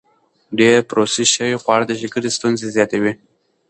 [0.59, 3.13] ډېر پروسس شوي خواړه د شکرې ستونزې زیاتوي.